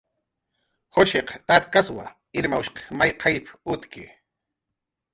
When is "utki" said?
3.75-4.11